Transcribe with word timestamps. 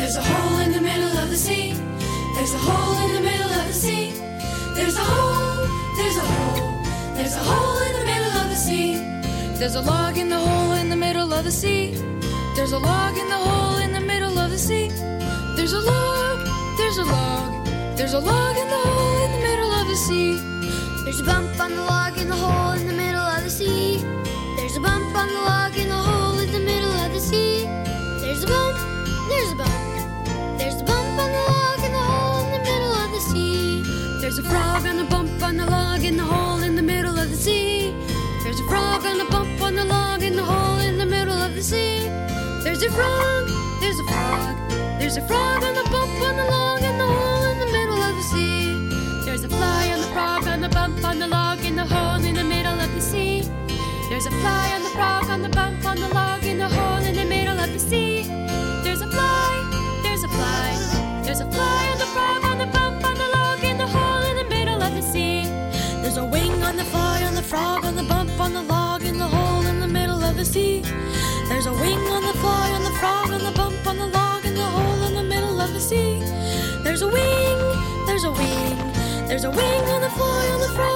There's 0.00 0.16
a 0.16 0.22
hole 0.22 0.58
in 0.60 0.72
the 0.72 0.80
middle 0.80 1.18
of 1.18 1.28
the 1.28 1.36
sea. 1.36 1.74
There's 2.34 2.54
a 2.54 2.58
hole 2.58 2.96
in 3.04 3.12
the 3.16 3.20
middle 3.20 3.52
of 3.60 3.66
the 3.68 3.72
sea. 3.74 4.10
There's 4.74 4.96
a 4.96 5.04
hole, 5.04 5.68
there's 5.98 6.16
a 6.16 6.26
hole, 6.32 6.82
there's 7.14 7.36
a 7.36 7.44
hole 7.50 7.78
in 7.86 7.92
the 7.98 8.06
middle 8.06 8.34
of 8.40 8.48
the 8.48 8.56
sea. 8.56 8.94
There's 9.58 9.74
a 9.74 9.82
log 9.82 10.16
in 10.16 10.30
the 10.30 10.38
hole 10.38 10.72
in 10.72 10.88
the 10.88 10.96
middle 10.96 11.30
of 11.34 11.44
the 11.44 11.50
sea. 11.52 11.92
There's 12.56 12.72
a 12.72 12.78
log 12.78 13.18
in 13.18 13.28
the 13.28 13.36
hole 13.36 13.76
in 13.76 13.92
the 13.92 14.00
middle 14.00 14.38
of 14.38 14.50
the 14.50 14.58
sea. 14.58 14.88
There's 15.54 15.74
a 15.74 15.80
log, 15.80 16.48
there's 16.78 16.96
a 16.96 17.04
log, 17.04 17.66
there's 17.98 18.14
a 18.14 18.20
log 18.20 18.56
in 18.56 18.68
the 18.68 18.82
hole 18.88 19.24
in 19.26 19.32
the 19.36 19.42
middle 19.48 19.72
of 19.80 19.86
the 19.86 19.96
sea. 19.96 20.32
There's 21.04 21.20
a 21.20 21.24
bump 21.24 21.60
on 21.60 21.76
the 21.76 21.82
log 21.82 22.16
in 22.16 22.30
the 22.30 22.36
hole 22.36 22.72
in 22.72 22.86
the 22.88 22.94
middle 22.94 23.28
of 23.36 23.44
the 23.44 23.50
sea. 23.50 23.98
There's 24.56 24.76
a 24.78 24.80
bump 24.80 25.14
on 25.14 25.28
the 25.28 25.42
log 25.44 25.59
There's 34.30 34.46
a 34.46 34.48
frog 34.48 34.86
on 34.86 34.96
the 34.96 35.04
bump 35.06 35.42
on 35.42 35.56
the 35.56 35.66
log 35.66 36.04
in 36.04 36.16
the 36.16 36.22
hole 36.22 36.62
in 36.62 36.76
the 36.76 36.82
middle 36.82 37.18
of 37.18 37.30
the 37.30 37.36
sea. 37.36 37.92
There's 38.44 38.60
a 38.60 38.68
frog 38.68 39.04
on 39.04 39.18
the 39.18 39.24
bump 39.24 39.60
on 39.60 39.74
the 39.74 39.84
log 39.84 40.22
in 40.22 40.36
the 40.36 40.44
hole 40.44 40.78
in 40.78 40.98
the 40.98 41.04
middle 41.04 41.34
of 41.34 41.56
the 41.56 41.60
sea. 41.60 42.06
There's 42.62 42.80
a 42.80 42.90
frog, 42.92 43.48
there's 43.80 43.98
a 43.98 44.04
frog, 44.04 44.70
there's 45.00 45.16
a 45.16 45.26
frog 45.26 45.64
on 45.64 45.74
the 45.74 45.82
bump 45.90 46.22
on 46.22 46.36
the 46.36 46.44
log 46.44 46.80
in 46.80 46.96
the 46.96 47.06
hole 47.06 47.44
in 47.50 47.58
the 47.58 47.72
middle 47.72 48.00
of 48.00 48.14
the 48.14 48.22
sea. 48.22 49.24
There's 49.24 49.42
a 49.42 49.48
fly 49.48 49.90
on 49.90 50.00
the 50.00 50.06
frog 50.14 50.46
on 50.46 50.60
the 50.60 50.68
bump 50.68 51.04
on 51.04 51.18
the 51.18 51.26
log 51.26 51.64
in 51.64 51.74
the 51.74 51.84
hole 51.84 52.24
in 52.24 52.34
the 52.34 52.44
middle 52.44 52.78
of 52.78 52.94
the 52.94 53.00
sea. 53.00 53.42
There's 54.10 54.26
a 54.26 54.30
fly 54.30 54.70
on 54.76 54.84
the 54.84 54.90
frog 54.90 55.28
on 55.28 55.42
the 55.42 55.48
bump 55.48 55.84
on 55.84 55.96
the 55.96 56.08
log 56.14 56.29
on 66.70 66.76
the 66.76 66.84
fly 66.84 67.24
on 67.24 67.34
the 67.34 67.42
frog 67.42 67.84
on 67.84 67.96
the 67.96 68.02
bump 68.04 68.30
on 68.38 68.54
the 68.54 68.62
log 68.62 69.02
in 69.02 69.18
the 69.18 69.26
hole 69.26 69.66
in 69.66 69.80
the 69.80 69.88
middle 69.88 70.22
of 70.22 70.36
the 70.36 70.44
sea. 70.44 70.82
There's 71.48 71.66
a 71.66 71.72
wing 71.72 71.98
on 72.16 72.22
the 72.22 72.34
fly 72.34 72.70
on 72.76 72.84
the 72.84 72.96
frog 73.00 73.30
on 73.32 73.42
the 73.42 73.50
bump 73.50 73.84
on 73.88 73.96
the 73.98 74.06
log 74.06 74.44
in 74.44 74.54
the 74.54 74.70
hole 74.76 75.02
in 75.08 75.14
the 75.14 75.24
middle 75.24 75.60
of 75.60 75.72
the 75.72 75.80
sea. 75.80 76.20
There's 76.84 77.02
a 77.02 77.08
wing, 77.08 77.58
there's 78.06 78.22
a 78.22 78.30
wing, 78.30 78.76
there's 79.26 79.44
a 79.44 79.50
wing 79.50 79.84
on 79.94 80.00
the 80.00 80.10
fly 80.10 80.48
on 80.54 80.60
the 80.60 80.68
frog. 80.76 80.89